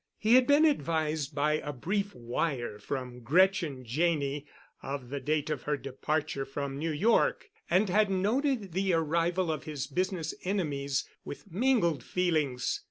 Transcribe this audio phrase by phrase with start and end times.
[0.17, 4.47] He had been advised by a brief wire from Gretchen Janney
[4.81, 9.65] of the date of her departure from New York and had noted the arrival of
[9.65, 12.79] his business enemies with mingled feelings.